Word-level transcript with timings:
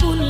pun 0.00 0.21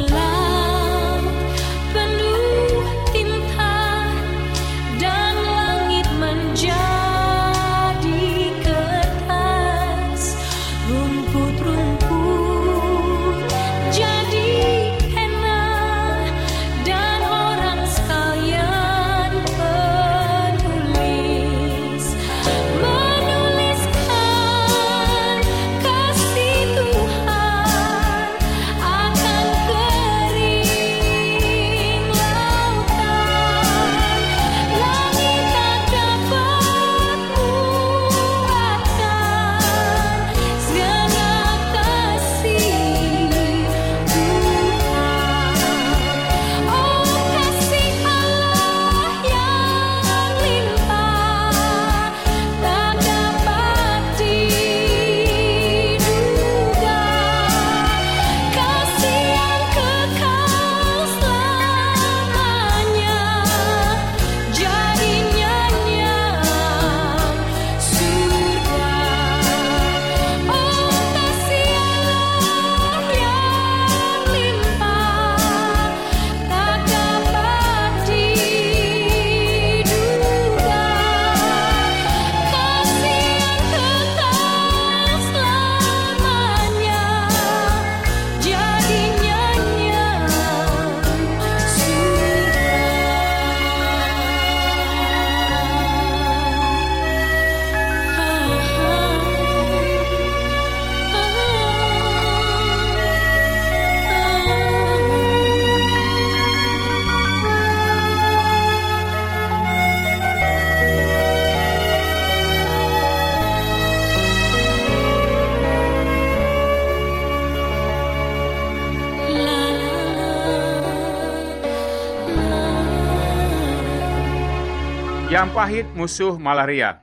Garam 125.42 125.58
pahit 125.58 125.90
musuh 125.98 126.38
malaria. 126.38 127.02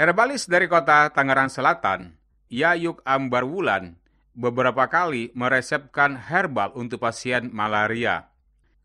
Herbalis 0.00 0.48
dari 0.48 0.64
kota 0.64 1.12
Tangerang 1.12 1.52
Selatan, 1.52 2.16
Yayuk 2.48 3.04
Ambarwulan, 3.04 4.00
beberapa 4.32 4.88
kali 4.88 5.28
meresepkan 5.36 6.16
herbal 6.16 6.72
untuk 6.72 7.04
pasien 7.04 7.52
malaria. 7.52 8.32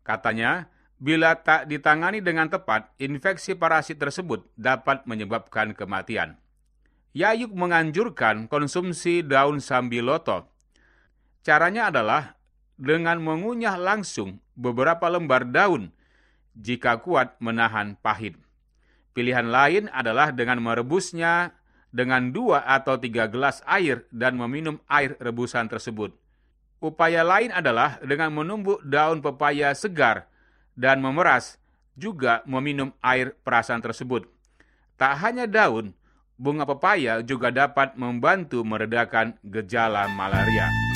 Katanya, 0.04 0.68
bila 1.00 1.40
tak 1.40 1.72
ditangani 1.72 2.20
dengan 2.20 2.52
tepat, 2.52 2.92
infeksi 3.00 3.56
parasit 3.56 3.96
tersebut 3.96 4.44
dapat 4.60 5.08
menyebabkan 5.08 5.72
kematian. 5.72 6.36
Yayuk 7.16 7.56
menganjurkan 7.56 8.44
konsumsi 8.44 9.24
daun 9.24 9.64
sambiloto. 9.64 10.52
Caranya 11.40 11.88
adalah 11.88 12.36
dengan 12.76 13.24
mengunyah 13.24 13.80
langsung 13.80 14.36
beberapa 14.52 15.08
lembar 15.08 15.48
daun 15.48 15.96
jika 16.52 17.00
kuat 17.00 17.40
menahan 17.40 17.96
pahit. 17.96 18.36
Pilihan 19.20 19.52
lain 19.52 19.92
adalah 19.92 20.32
dengan 20.32 20.64
merebusnya 20.64 21.52
dengan 21.92 22.32
dua 22.32 22.64
atau 22.64 22.96
tiga 22.96 23.28
gelas 23.28 23.60
air 23.68 24.08
dan 24.08 24.32
meminum 24.32 24.80
air 24.88 25.12
rebusan 25.20 25.68
tersebut. 25.68 26.16
Upaya 26.80 27.20
lain 27.20 27.52
adalah 27.52 28.00
dengan 28.00 28.32
menumbuk 28.32 28.80
daun 28.80 29.20
pepaya 29.20 29.76
segar 29.76 30.24
dan 30.72 31.04
memeras, 31.04 31.60
juga 32.00 32.40
meminum 32.48 32.96
air 33.04 33.36
perasan 33.44 33.84
tersebut. 33.84 34.24
Tak 34.96 35.20
hanya 35.20 35.44
daun, 35.44 35.92
bunga 36.40 36.64
pepaya 36.64 37.20
juga 37.20 37.52
dapat 37.52 38.00
membantu 38.00 38.64
meredakan 38.64 39.36
gejala 39.44 40.08
malaria. 40.16 40.89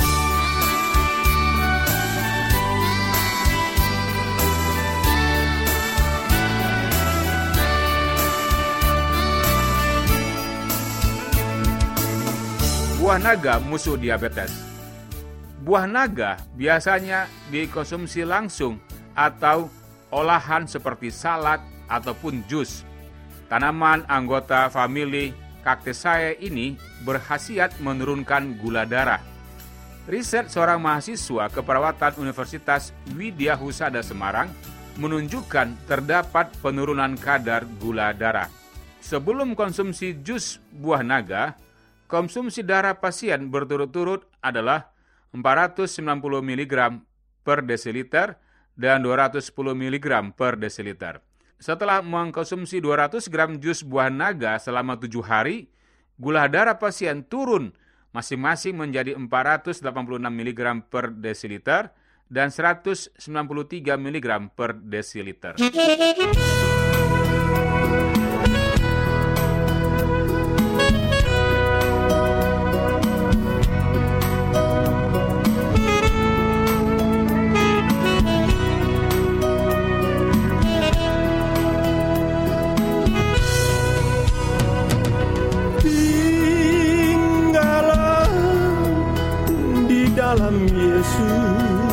Buah 13.05 13.21
naga 13.21 13.61
musuh 13.61 14.01
diabetes. 14.01 14.65
Buah 15.61 15.85
naga 15.85 16.41
biasanya 16.57 17.29
dikonsumsi 17.53 18.25
langsung 18.25 18.81
atau 19.13 19.69
olahan 20.09 20.65
seperti 20.65 21.13
salad 21.13 21.61
ataupun 21.85 22.41
jus. 22.49 22.81
Tanaman 23.53 24.09
anggota 24.09 24.73
famili 24.73 25.37
Cactaceae 25.61 26.41
ini 26.41 26.81
berhasiat 27.05 27.77
menurunkan 27.85 28.57
gula 28.57 28.89
darah. 28.89 29.21
Riset 30.09 30.49
seorang 30.49 30.81
mahasiswa 30.81 31.53
keperawatan 31.53 32.17
Universitas 32.17 32.97
Widya 33.13 33.53
Husada 33.53 34.01
Semarang 34.01 34.49
menunjukkan 34.97 35.77
terdapat 35.85 36.57
penurunan 36.65 37.21
kadar 37.21 37.69
gula 37.85 38.17
darah. 38.17 38.49
Sebelum 39.05 39.53
konsumsi 39.53 40.17
jus 40.25 40.57
buah 40.73 41.05
naga, 41.05 41.53
Konsumsi 42.15 42.63
darah 42.63 43.03
pasien 43.03 43.51
berturut-turut 43.51 44.23
adalah 44.39 44.95
490 45.35 45.99
mg 46.47 47.03
per 47.43 47.67
desiliter 47.67 48.39
dan 48.79 49.03
210 49.03 49.51
mg 49.75 50.31
per 50.39 50.55
desiliter. 50.55 51.19
Setelah 51.59 52.07
mengkonsumsi 52.07 52.79
200 52.79 53.19
gram 53.27 53.59
jus 53.59 53.83
buah 53.83 54.15
naga 54.15 54.63
selama 54.63 54.95
7 54.95 55.11
hari, 55.27 55.67
gula 56.15 56.47
darah 56.47 56.79
pasien 56.79 57.27
turun 57.27 57.75
masing-masing 58.15 58.79
menjadi 58.79 59.19
486 59.19 59.83
mg 60.23 60.87
per 60.87 61.11
desiliter 61.19 61.91
dan 62.31 62.55
193 62.55 63.19
mg 63.91 64.27
per 64.55 64.71
desiliter. 64.79 65.59
Datang 91.45 91.84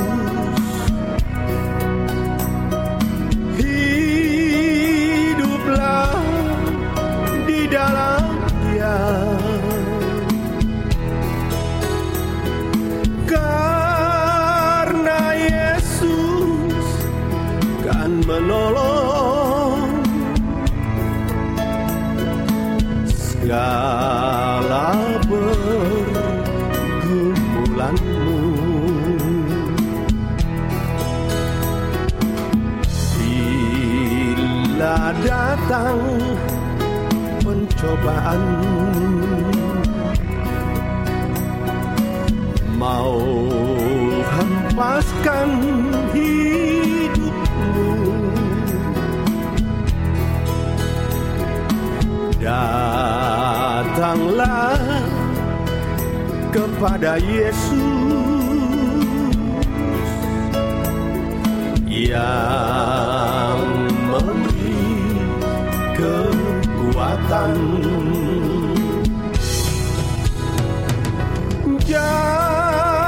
Datanglah 54.02 54.82
kepada 56.50 57.22
Yesus 57.22 57.70
yang 61.86 63.62
kekuatan. 65.94 67.54
Jalanlah 71.86 73.06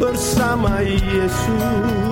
bersama 0.00 0.80
Yesus 0.80 2.11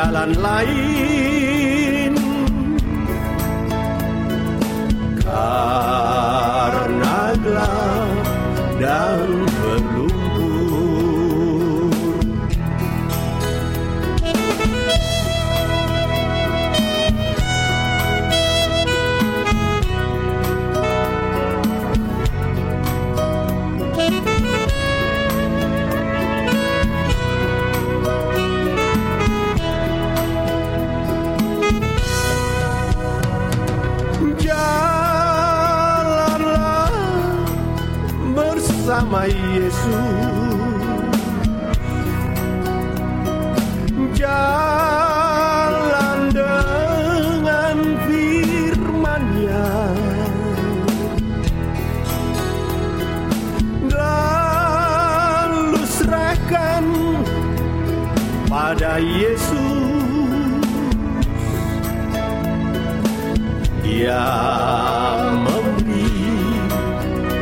jalan 0.00 0.32
lain 0.40 1.09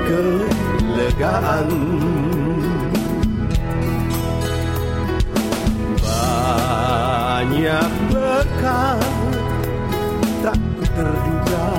kelegaan. 0.09 1.69
Banyak 7.39 7.93
berkat 8.09 9.05
tak 10.43 10.61
terduga 10.97 11.78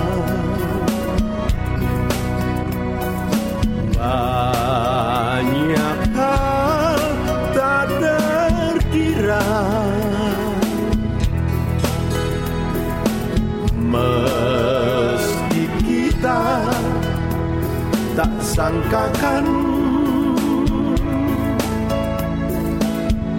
sangkakan. 18.60 19.46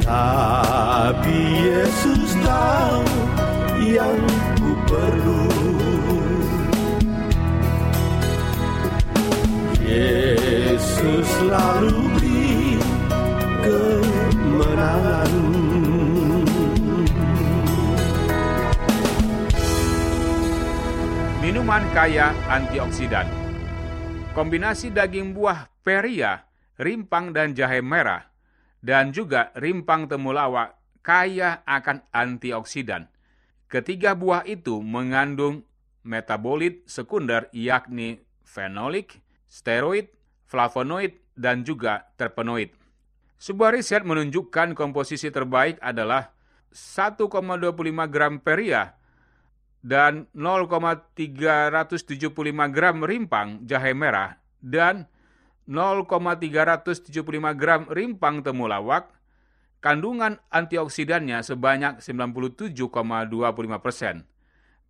Tapi 0.00 1.40
Yesus 1.60 2.32
tahu 2.40 3.04
yang 3.84 4.16
ku 4.56 4.72
perlu. 4.88 5.44
Yesus 9.84 11.28
selalu 11.36 12.00
beri 12.16 12.80
kemenangan. 13.60 15.32
Minuman 21.44 21.84
kaya 21.92 22.32
antioksidan. 22.48 23.39
Kombinasi 24.30 24.94
daging 24.94 25.34
buah 25.34 25.66
peria, 25.82 26.46
rimpang 26.78 27.34
dan 27.34 27.50
jahe 27.50 27.82
merah, 27.82 28.30
dan 28.78 29.10
juga 29.10 29.50
rimpang 29.58 30.06
temulawak 30.06 30.78
kaya 31.02 31.66
akan 31.66 32.06
antioksidan. 32.14 33.10
Ketiga 33.66 34.14
buah 34.14 34.46
itu 34.46 34.78
mengandung 34.86 35.66
metabolit 36.06 36.86
sekunder 36.86 37.50
yakni 37.50 38.22
fenolik, 38.46 39.18
steroid, 39.50 40.06
flavonoid, 40.46 41.18
dan 41.34 41.66
juga 41.66 42.06
terpenoid. 42.14 42.70
Sebuah 43.34 43.74
riset 43.74 44.06
menunjukkan 44.06 44.78
komposisi 44.78 45.34
terbaik 45.34 45.82
adalah 45.82 46.30
1,25 46.70 47.26
gram 48.06 48.38
peria 48.38 48.94
dan 49.80 50.28
0,375 50.36 51.16
gram 52.72 52.96
rimpang 53.00 53.64
jahe 53.64 53.96
merah 53.96 54.36
dan 54.60 55.08
0,375 55.70 57.14
gram 57.54 57.86
rimpang 57.86 58.42
temulawak, 58.42 59.14
kandungan 59.78 60.42
antioksidannya 60.50 61.46
sebanyak 61.46 62.02
97,25 62.02 63.78
persen. 63.78 64.26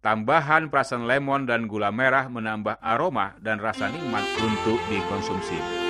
Tambahan 0.01 0.73
perasan 0.73 1.05
lemon 1.05 1.45
dan 1.45 1.69
gula 1.69 1.93
merah 1.93 2.33
menambah 2.33 2.81
aroma 2.81 3.37
dan 3.45 3.61
rasa 3.61 3.93
nikmat 3.93 4.25
untuk 4.41 4.81
dikonsumsi. 4.89 5.90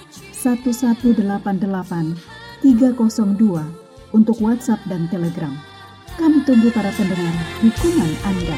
1188 0.41 2.17
302 2.65 4.17
untuk 4.17 4.37
WhatsApp 4.41 4.81
dan 4.89 5.05
Telegram. 5.13 5.53
Kami 6.17 6.41
tunggu 6.43 6.73
para 6.73 6.89
pendengar 6.97 7.33
dukungan 7.61 8.11
Anda. 8.25 8.57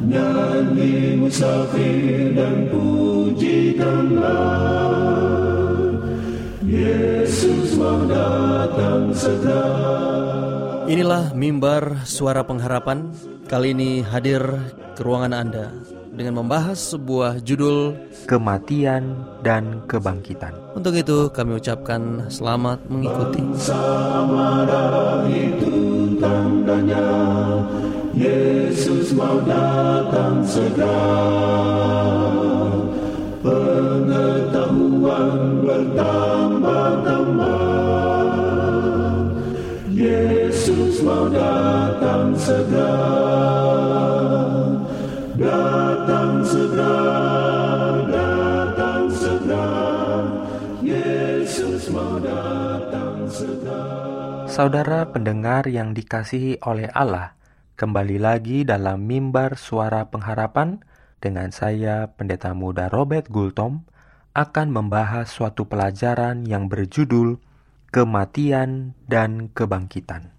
Nyanyi 0.00 1.20
musafir 1.20 2.32
dan 2.32 2.66
pujikanlah 2.72 4.40
Yesus 6.64 7.76
mau 7.76 8.08
datang 8.08 9.12
segera. 9.12 10.88
Inilah 10.88 11.36
mimbar 11.36 12.08
suara 12.08 12.40
pengharapan. 12.42 13.12
Kali 13.46 13.76
ini 13.76 14.00
hadir 14.00 14.42
ke 14.96 15.02
ruangan 15.04 15.34
Anda 15.36 15.99
dengan 16.14 16.42
membahas 16.42 16.94
sebuah 16.94 17.42
judul. 17.46 17.94
kematian 18.26 19.14
dan 19.42 19.82
kebangkitan. 19.90 20.54
Untuk 20.74 20.94
itu 20.94 21.30
kami 21.34 21.58
ucapkan 21.58 22.30
selamat 22.30 22.78
mengikuti. 22.86 23.42
Yesus 28.20 29.16
mau 29.16 29.40
datang 29.48 30.44
segera 30.44 31.08
Pengetahuan 33.40 35.64
bertambah-tambah 35.64 37.64
Yesus 39.88 41.00
mau 41.00 41.32
datang 41.32 42.36
segera 42.36 43.08
Datang 45.40 45.99
Saudara 54.60 55.08
pendengar 55.08 55.64
yang 55.72 55.96
dikasihi 55.96 56.60
oleh 56.68 56.92
Allah, 56.92 57.32
kembali 57.80 58.20
lagi 58.20 58.60
dalam 58.60 59.08
mimbar 59.08 59.56
suara 59.56 60.12
pengharapan 60.12 60.84
dengan 61.16 61.48
saya 61.48 62.12
Pendeta 62.12 62.52
Muda 62.52 62.92
Robert 62.92 63.32
Gultom 63.32 63.88
akan 64.36 64.68
membahas 64.68 65.32
suatu 65.32 65.64
pelajaran 65.64 66.44
yang 66.44 66.68
berjudul 66.68 67.40
Kematian 67.88 68.92
dan 69.08 69.48
Kebangkitan. 69.48 70.36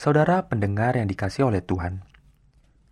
Saudara 0.00 0.48
pendengar 0.48 0.96
yang 0.96 1.04
dikasihi 1.04 1.44
oleh 1.44 1.60
Tuhan, 1.60 2.08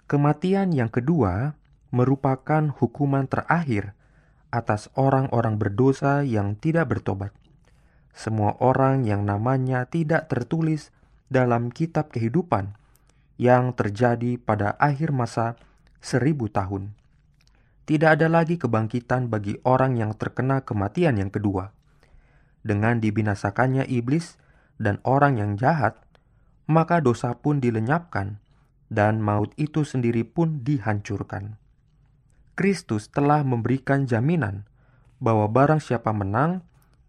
kematian 0.05 0.77
yang 0.77 0.93
kedua 0.93 1.57
merupakan 1.89 2.69
hukuman 2.69 3.25
terakhir 3.25 3.97
atas 4.53 4.93
orang-orang 4.93 5.57
berdosa 5.57 6.21
yang 6.21 6.53
tidak 6.61 6.93
bertobat 6.93 7.33
semua 8.17 8.57
orang 8.65 9.05
yang 9.05 9.29
namanya 9.29 9.85
tidak 9.85 10.33
tertulis 10.33 10.89
dalam 11.29 11.69
kitab 11.69 12.09
kehidupan 12.09 12.73
yang 13.37 13.77
terjadi 13.77 14.41
pada 14.41 14.73
akhir 14.81 15.13
masa 15.13 15.61
seribu 16.01 16.49
tahun. 16.49 16.97
Tidak 17.85 18.19
ada 18.19 18.27
lagi 18.33 18.57
kebangkitan 18.57 19.29
bagi 19.29 19.61
orang 19.63 20.01
yang 20.01 20.17
terkena 20.17 20.65
kematian 20.65 21.21
yang 21.21 21.29
kedua. 21.29 21.71
Dengan 22.65 22.99
dibinasakannya 22.99 23.87
iblis 23.87 24.41
dan 24.81 24.99
orang 25.07 25.39
yang 25.39 25.53
jahat, 25.55 26.01
maka 26.67 26.99
dosa 26.99 27.37
pun 27.39 27.63
dilenyapkan 27.63 28.43
dan 28.91 29.23
maut 29.23 29.55
itu 29.55 29.87
sendiri 29.87 30.27
pun 30.27 30.67
dihancurkan. 30.67 31.61
Kristus 32.57 33.13
telah 33.13 33.45
memberikan 33.45 34.09
jaminan 34.09 34.65
bahwa 35.21 35.47
barang 35.47 35.79
siapa 35.79 36.11
menang, 36.11 36.65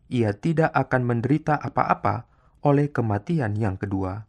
ia 0.07 0.35
tidak 0.35 0.71
akan 0.71 1.03
menderita 1.03 1.59
apa-apa 1.59 2.27
oleh 2.63 2.91
kematian 2.91 3.55
yang 3.55 3.75
kedua. 3.75 4.27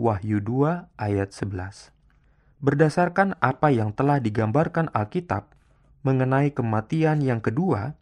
Wahyu 0.00 0.40
2 0.40 0.88
ayat 0.96 1.30
11 1.36 1.92
Berdasarkan 2.62 3.34
apa 3.42 3.74
yang 3.74 3.90
telah 3.92 4.22
digambarkan 4.22 4.88
Alkitab 4.94 5.50
mengenai 6.06 6.54
kematian 6.54 7.22
yang 7.22 7.42
kedua, 7.42 7.98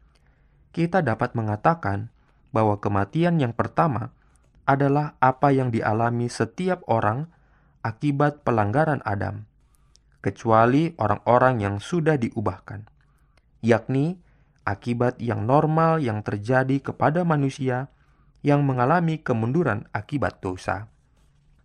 kita 0.71 1.01
dapat 1.01 1.33
mengatakan 1.33 2.13
bahwa 2.53 2.77
kematian 2.79 3.41
yang 3.41 3.57
pertama 3.57 4.13
adalah 4.69 5.19
apa 5.19 5.51
yang 5.51 5.75
dialami 5.75 6.31
setiap 6.31 6.85
orang 6.87 7.27
akibat 7.83 8.45
pelanggaran 8.45 9.01
Adam, 9.03 9.49
kecuali 10.21 10.93
orang-orang 11.01 11.65
yang 11.65 11.77
sudah 11.81 12.21
diubahkan, 12.21 12.87
yakni 13.65 14.21
akibat 14.65 15.19
yang 15.21 15.45
normal 15.49 16.01
yang 16.01 16.25
terjadi 16.25 16.81
kepada 16.81 17.25
manusia 17.25 17.89
yang 18.41 18.65
mengalami 18.65 19.21
kemunduran 19.21 19.89
akibat 19.93 20.41
dosa. 20.41 20.89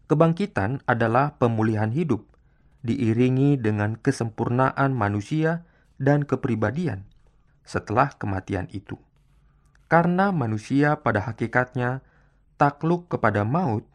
Kebangkitan 0.06 0.86
adalah 0.86 1.40
pemulihan 1.40 1.90
hidup, 1.90 2.28
diiringi 2.86 3.58
dengan 3.58 3.98
kesempurnaan 3.98 4.94
manusia 4.94 5.66
dan 5.98 6.28
kepribadian 6.28 7.10
setelah 7.66 8.14
kematian 8.14 8.70
itu. 8.70 9.02
Karena 9.90 10.30
manusia 10.30 11.02
pada 11.02 11.26
hakikatnya 11.26 12.06
takluk 12.62 13.10
kepada 13.10 13.42
maut, 13.42 13.86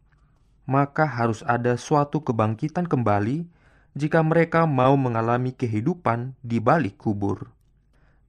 maka 0.67 1.07
harus 1.07 1.47
ada 1.47 1.79
suatu 1.79 2.23
kebangkitan 2.23 2.87
kembali 2.87 3.47
jika 3.95 4.23
mereka 4.23 4.67
mau 4.71 4.95
mengalami 4.95 5.51
kehidupan 5.51 6.39
di 6.43 6.63
balik 6.63 6.99
kubur. 6.99 7.51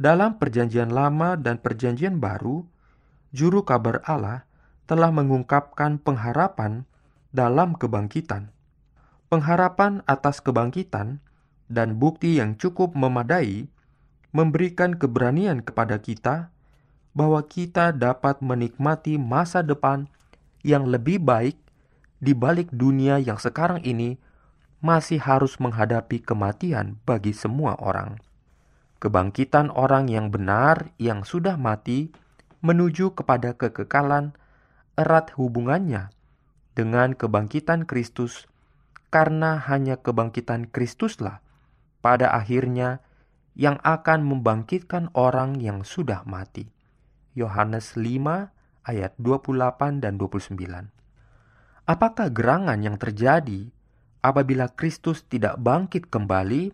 Dalam 0.02 0.42
Perjanjian 0.42 0.90
Lama 0.90 1.38
dan 1.38 1.62
Perjanjian 1.62 2.18
Baru, 2.18 2.66
juru 3.30 3.62
kabar 3.62 4.02
Allah 4.10 4.50
telah 4.90 5.14
mengungkapkan 5.14 6.02
pengharapan 6.02 6.90
dalam 7.30 7.78
kebangkitan. 7.78 8.50
Pengharapan 9.30 10.02
atas 10.10 10.42
kebangkitan 10.42 11.22
dan 11.70 12.02
bukti 12.02 12.42
yang 12.42 12.58
cukup 12.58 12.98
memadai 12.98 13.70
memberikan 14.34 14.98
keberanian 14.98 15.62
kepada 15.62 16.02
kita 16.02 16.50
bahwa 17.14 17.46
kita 17.46 17.94
dapat 17.94 18.42
menikmati 18.42 19.22
masa 19.22 19.62
depan 19.62 20.10
yang 20.66 20.90
lebih 20.90 21.22
baik 21.22 21.62
di 22.18 22.34
balik 22.34 22.74
dunia 22.74 23.22
yang 23.22 23.38
sekarang 23.38 23.86
ini 23.86 24.18
masih 24.82 25.22
harus 25.22 25.62
menghadapi 25.62 26.26
kematian 26.26 26.98
bagi 27.06 27.38
semua 27.38 27.78
orang 27.78 28.18
kebangkitan 29.02 29.74
orang 29.74 30.08
yang 30.08 30.30
benar 30.30 30.94
yang 31.02 31.26
sudah 31.26 31.58
mati 31.58 32.14
menuju 32.62 33.18
kepada 33.18 33.58
kekekalan 33.58 34.38
erat 34.94 35.34
hubungannya 35.34 36.14
dengan 36.78 37.18
kebangkitan 37.18 37.90
Kristus 37.90 38.46
karena 39.10 39.58
hanya 39.66 39.98
kebangkitan 39.98 40.70
Kristuslah 40.70 41.42
pada 42.00 42.30
akhirnya 42.32 43.02
yang 43.58 43.82
akan 43.84 44.24
membangkitkan 44.24 45.12
orang 45.12 45.60
yang 45.60 45.84
sudah 45.84 46.24
mati. 46.24 46.72
Yohanes 47.36 48.00
5 48.00 48.88
ayat 48.88 49.12
28 49.20 50.00
dan 50.00 50.16
29. 50.16 50.56
Apakah 51.90 52.28
gerangan 52.32 52.80
yang 52.80 52.96
terjadi 52.96 53.68
apabila 54.24 54.72
Kristus 54.72 55.28
tidak 55.28 55.60
bangkit 55.60 56.08
kembali, 56.08 56.72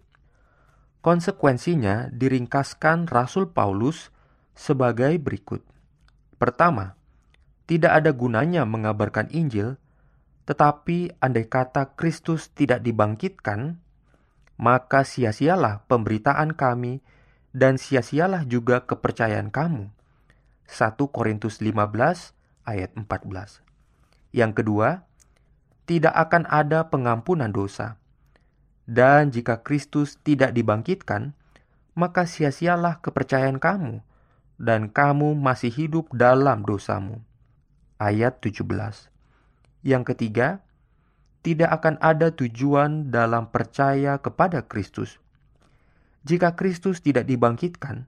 konsekuensinya 1.01 2.10
diringkaskan 2.13 3.07
Rasul 3.07 3.51
Paulus 3.51 4.10
sebagai 4.57 5.15
berikut. 5.21 5.62
Pertama, 6.38 6.97
tidak 7.67 8.03
ada 8.03 8.12
gunanya 8.15 8.63
mengabarkan 8.63 9.27
Injil, 9.33 9.75
tetapi 10.47 11.19
andai 11.19 11.45
kata 11.45 11.93
Kristus 11.99 12.49
tidak 12.55 12.81
dibangkitkan, 12.81 13.77
maka 14.57 15.03
sia-sialah 15.03 15.86
pemberitaan 15.86 16.55
kami 16.55 17.03
dan 17.53 17.75
sia-sialah 17.75 18.47
juga 18.47 18.88
kepercayaan 18.88 19.51
kamu. 19.53 19.91
1 20.67 20.95
Korintus 21.12 21.60
15 21.60 22.33
ayat 22.67 22.91
14. 22.95 23.63
Yang 24.36 24.51
kedua, 24.62 25.07
tidak 25.88 26.13
akan 26.15 26.43
ada 26.51 26.91
pengampunan 26.91 27.51
dosa. 27.51 27.95
Dan 28.88 29.36
jika 29.36 29.60
Kristus 29.67 30.15
tidak 30.23 30.56
dibangkitkan, 30.56 31.36
maka 31.91 32.23
sia-sialah 32.23 33.04
kepercayaan 33.04 33.60
kamu, 33.60 34.00
dan 34.56 34.88
kamu 34.88 35.36
masih 35.36 35.69
hidup 35.69 36.08
dalam 36.15 36.63
dosamu. 36.63 37.19
Ayat 38.00 38.39
17. 38.39 38.63
Yang 39.84 40.04
ketiga, 40.15 40.63
tidak 41.43 41.84
akan 41.84 42.00
ada 42.00 42.32
tujuan 42.32 43.12
dalam 43.12 43.52
percaya 43.52 44.15
kepada 44.23 44.63
Kristus. 44.63 45.19
Jika 46.23 46.56
Kristus 46.56 47.04
tidak 47.04 47.28
dibangkitkan, 47.28 48.08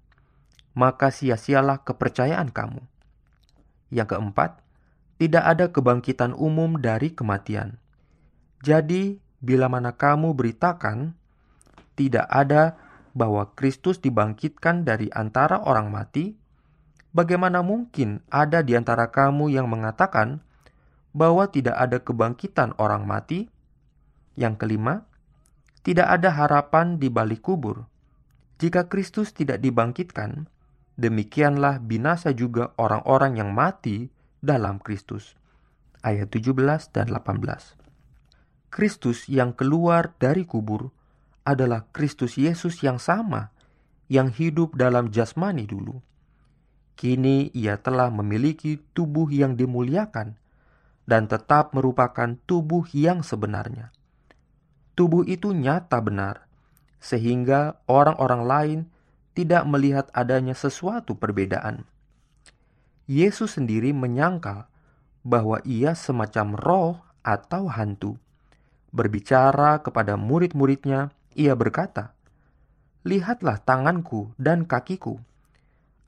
maka 0.76 1.12
sia-sialah 1.12 1.84
kepercayaan 1.84 2.56
kamu. 2.56 2.84
Yang 3.92 4.16
keempat, 4.16 4.60
tidak 5.20 5.44
ada 5.44 5.66
kebangkitan 5.72 6.32
umum 6.36 6.80
dari 6.80 7.12
kematian. 7.12 7.80
Jadi, 8.64 9.20
bila 9.40 9.72
mana 9.72 9.96
kamu 9.96 10.36
beritakan 10.36 11.16
tidak 11.96 12.28
ada 12.32 12.80
bahwa 13.12 13.52
Kristus 13.58 14.00
dibangkitkan 14.00 14.88
dari 14.88 15.12
antara 15.12 15.60
orang 15.60 15.92
mati, 15.92 16.36
bagaimana 17.12 17.60
mungkin 17.60 18.24
ada 18.32 18.64
di 18.64 18.78
antara 18.80 19.12
kamu 19.12 19.52
yang 19.52 19.68
mengatakan 19.68 20.40
bahwa 21.12 21.50
tidak 21.50 21.76
ada 21.76 22.00
kebangkitan 22.00 22.78
orang 22.80 23.04
mati? 23.04 23.52
Yang 24.40 24.56
kelima, 24.64 25.04
tidak 25.84 26.08
ada 26.08 26.32
harapan 26.32 26.96
di 26.96 27.12
balik 27.12 27.44
kubur. 27.44 27.88
Jika 28.60 28.88
Kristus 28.88 29.36
tidak 29.36 29.60
dibangkitkan, 29.60 30.48
demikianlah 30.96 31.80
binasa 31.84 32.32
juga 32.36 32.72
orang-orang 32.80 33.40
yang 33.40 33.52
mati 33.52 34.12
dalam 34.40 34.80
Kristus. 34.80 35.36
Ayat 36.00 36.32
17 36.32 36.56
dan 36.96 37.12
18. 37.12 37.79
Kristus 38.70 39.26
yang 39.26 39.58
keluar 39.58 40.14
dari 40.22 40.46
kubur 40.46 40.94
adalah 41.42 41.90
Kristus 41.90 42.38
Yesus 42.38 42.86
yang 42.86 43.02
sama 43.02 43.50
yang 44.10 44.30
hidup 44.30 44.78
dalam 44.78 45.10
jasmani 45.10 45.66
dulu. 45.66 46.02
Kini 46.94 47.50
ia 47.56 47.80
telah 47.80 48.12
memiliki 48.14 48.82
tubuh 48.94 49.30
yang 49.32 49.56
dimuliakan 49.58 50.36
dan 51.10 51.26
tetap 51.26 51.74
merupakan 51.74 52.38
tubuh 52.46 52.86
yang 52.94 53.26
sebenarnya. 53.26 53.90
Tubuh 54.94 55.24
itu 55.26 55.56
nyata 55.56 55.98
benar, 56.04 56.46
sehingga 57.00 57.80
orang-orang 57.88 58.44
lain 58.44 58.80
tidak 59.34 59.64
melihat 59.66 60.12
adanya 60.12 60.54
sesuatu 60.54 61.16
perbedaan. 61.16 61.88
Yesus 63.10 63.58
sendiri 63.58 63.90
menyangkal 63.96 64.70
bahwa 65.26 65.64
ia 65.66 65.96
semacam 65.96 66.48
roh 66.54 66.96
atau 67.26 67.72
hantu. 67.72 68.20
Berbicara 68.90 69.86
kepada 69.86 70.18
murid-muridnya, 70.18 71.14
ia 71.38 71.54
berkata, 71.54 72.18
"Lihatlah 73.06 73.62
tanganku 73.62 74.34
dan 74.42 74.66
kakiku. 74.66 75.22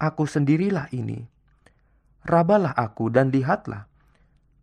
Aku 0.02 0.26
sendirilah 0.26 0.89
ini. 0.94 1.30
Rabalah 2.26 2.74
aku 2.74 3.13
dan 3.13 3.30
lihatlah, 3.30 3.86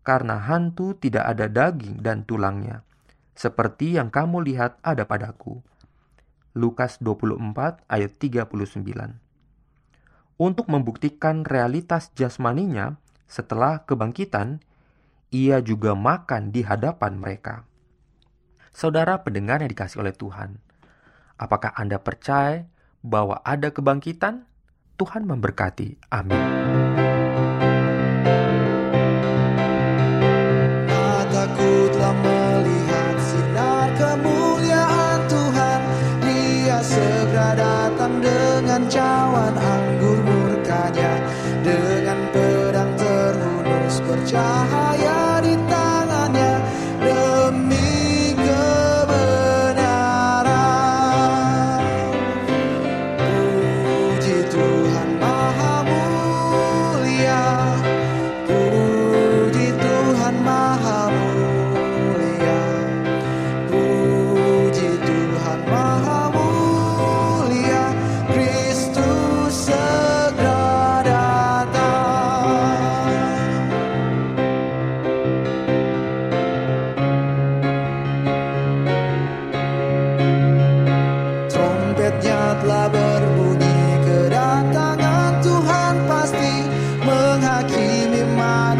karena 0.02 0.38
hantu 0.38 0.98
tidak 0.98 1.30
ada 1.30 1.46
daging 1.46 2.02
dan 2.02 2.26
tulangnya, 2.26 2.82
seperti 3.38 3.98
yang 3.98 4.10
kamu 4.10 4.42
lihat 4.42 4.82
ada 4.82 5.06
padaku." 5.06 5.62
Lukas 6.58 6.98
24 6.98 7.86
ayat 7.86 8.18
39 8.18 9.28
untuk 10.38 10.70
membuktikan 10.70 11.42
realitas 11.42 12.14
jasmaninya 12.14 12.94
setelah 13.26 13.82
kebangkitan, 13.84 14.62
ia 15.34 15.58
juga 15.58 15.98
makan 15.98 16.54
di 16.54 16.62
hadapan 16.62 17.18
mereka. 17.18 17.67
Saudara 18.72 19.24
pendengar 19.24 19.60
yang 19.64 19.70
dikasih 19.72 20.02
oleh 20.02 20.14
Tuhan, 20.14 20.60
apakah 21.38 21.74
Anda 21.74 21.98
percaya 22.00 22.68
bahwa 23.00 23.40
ada 23.42 23.72
kebangkitan? 23.72 24.44
Tuhan 24.98 25.30
memberkati. 25.30 26.10
Amin. 26.10 27.17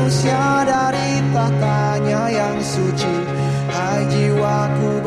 Manusia 0.08 0.64
dari 0.64 1.20
tahtanya 1.36 2.22
yang 2.32 2.56
suci. 2.64 3.12
Hai 3.68 4.08
jiwaku 4.08 4.97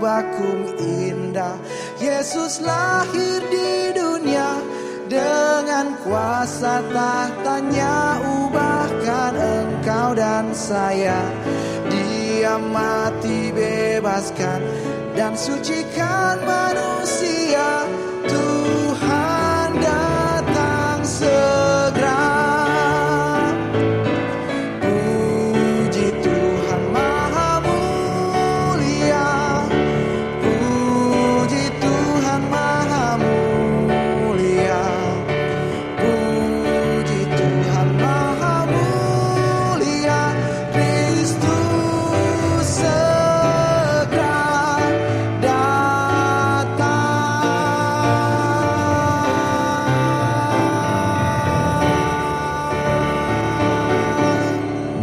bakung 0.00 0.66
indah. 0.80 1.54
Yesus 2.00 2.64
lahir 2.64 3.44
di 3.52 3.92
dunia 3.92 4.56
Dengan 5.06 5.94
kuasa 6.00 6.80
tahtanya. 6.88 8.18
Ubahkan 8.24 9.36
engkau 9.36 10.16
dan 10.16 10.50
saya. 10.56 11.20
Dia 11.92 12.56
mati 12.56 13.52
bebaskan 13.52 14.60
Dan 15.12 15.36
sucikan 15.36 16.40
manusia 16.48 17.99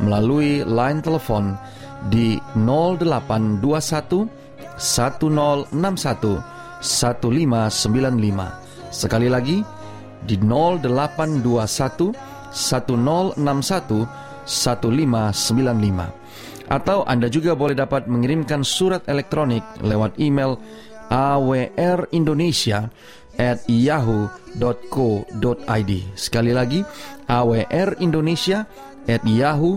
melalui 0.00 0.64
line 0.64 1.04
telepon 1.04 1.60
di 2.08 2.40
0821 2.56 4.24
1061 4.80 6.40
1595. 6.80 8.88
Sekali 8.90 9.28
lagi 9.28 9.60
di 10.24 10.40
0821 10.40 12.16
1061 12.50 14.08
1595. 14.48 16.20
Atau 16.70 17.02
Anda 17.02 17.26
juga 17.26 17.58
boleh 17.58 17.74
dapat 17.74 18.06
mengirimkan 18.06 18.62
surat 18.62 19.02
elektronik 19.10 19.66
lewat 19.82 20.14
email 20.22 20.54
awrindonesia 21.10 22.94
at 23.34 23.66
yahoo.co.id 23.66 24.30
Sekali 26.14 26.54
lagi 26.54 26.86
awrindonesia 27.26 28.70
at 29.08 29.22
yahoo.co.id 29.24 29.76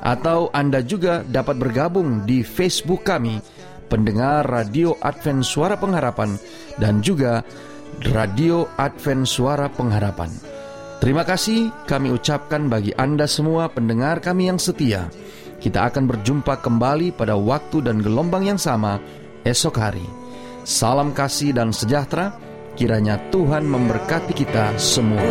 Atau 0.00 0.38
Anda 0.54 0.80
juga 0.84 1.26
dapat 1.26 1.56
bergabung 1.60 2.24
di 2.24 2.40
Facebook 2.46 3.04
kami 3.04 3.42
Pendengar 3.88 4.44
Radio 4.44 4.96
Advent 5.00 5.44
Suara 5.44 5.76
Pengharapan 5.76 6.36
Dan 6.80 7.00
juga 7.04 7.44
Radio 7.98 8.70
Advent 8.78 9.26
Suara 9.26 9.66
Pengharapan. 9.66 10.30
Terima 11.02 11.26
kasih 11.26 11.70
kami 11.86 12.14
ucapkan 12.14 12.70
bagi 12.70 12.94
Anda 12.94 13.26
semua 13.26 13.66
pendengar 13.70 14.22
kami 14.22 14.50
yang 14.50 14.58
setia. 14.58 15.10
Kita 15.58 15.90
akan 15.90 16.06
berjumpa 16.06 16.62
kembali 16.62 17.14
pada 17.18 17.34
waktu 17.34 17.82
dan 17.82 17.98
gelombang 17.98 18.46
yang 18.46 18.60
sama 18.60 19.02
esok 19.42 19.74
hari. 19.78 20.06
Salam 20.62 21.10
kasih 21.10 21.54
dan 21.54 21.74
sejahtera. 21.74 22.34
Kiranya 22.78 23.18
Tuhan 23.34 23.66
memberkati 23.66 24.30
kita 24.30 24.78
semua. 24.78 25.26